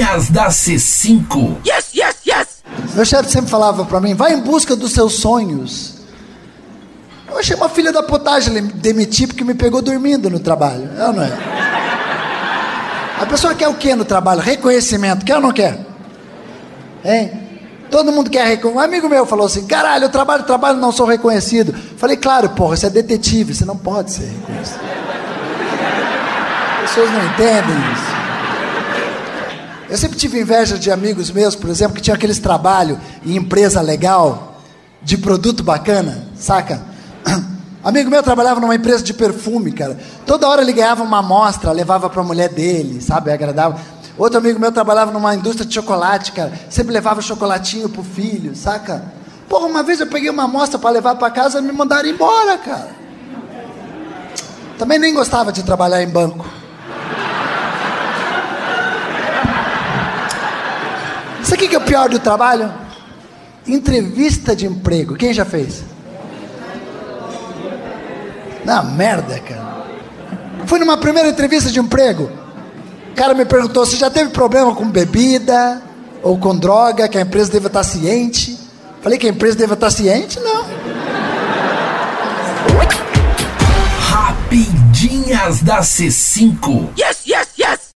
[0.00, 1.58] Rapidinhas da C5.
[1.66, 2.46] Yes, yes, yes!
[2.94, 6.00] Meu chefe sempre falava pra mim, vai em busca dos seus sonhos.
[7.28, 10.90] Eu achei uma filha da potagem demitir porque me pegou dormindo no trabalho.
[10.98, 11.32] É ou não é?
[13.20, 14.40] A pessoa quer o que no trabalho?
[14.40, 15.24] Reconhecimento.
[15.24, 15.78] Quer ou não quer?
[17.04, 17.32] Hein?
[17.90, 18.76] Todo mundo quer reconhecimento.
[18.76, 21.74] Um amigo meu falou assim: caralho, eu trabalho, trabalho, não sou reconhecido.
[21.98, 24.80] Falei, claro, porra, você é detetive, você não pode ser reconhecido.
[26.82, 28.09] As pessoas não entendem isso.
[29.90, 33.80] Eu sempre tive inveja de amigos meus, por exemplo, que tinham aqueles trabalhos em empresa
[33.80, 34.62] legal,
[35.02, 36.80] de produto bacana, saca?
[37.82, 39.98] Amigo meu trabalhava numa empresa de perfume, cara.
[40.24, 43.32] Toda hora ele ganhava uma amostra, levava para a mulher dele, sabe?
[43.32, 43.80] Agradava.
[44.16, 46.52] Outro amigo meu trabalhava numa indústria de chocolate, cara.
[46.68, 49.02] Sempre levava chocolatinho pro filho, saca?
[49.48, 52.58] Porra, uma vez eu peguei uma amostra para levar para casa e me mandaram embora,
[52.58, 52.90] cara.
[54.78, 56.59] Também nem gostava de trabalhar em banco.
[61.50, 62.72] Sabe o que é o pior do trabalho?
[63.66, 65.16] Entrevista de emprego.
[65.16, 65.82] Quem já fez?
[68.64, 69.84] Na merda, cara.
[70.64, 72.30] Fui numa primeira entrevista de emprego.
[73.10, 75.82] O cara me perguntou se já teve problema com bebida
[76.22, 78.56] ou com droga, que a empresa deve estar ciente.
[79.02, 80.38] Falei que a empresa deve estar ciente?
[80.38, 80.64] Não.
[83.98, 86.90] Rapidinhas da C5.
[86.96, 87.26] Yes,